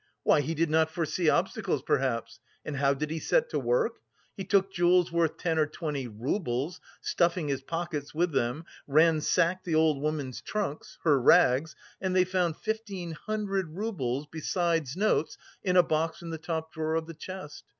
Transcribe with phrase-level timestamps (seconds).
[0.23, 2.39] Why, he did not foresee obstacles, perhaps!
[2.65, 3.97] And how did he set to work?
[4.35, 9.75] He took jewels worth ten or twenty roubles, stuffing his pockets with them, ransacked the
[9.75, 15.83] old woman's trunks, her rags and they found fifteen hundred roubles, besides notes, in a
[15.83, 17.63] box in the top drawer of the chest!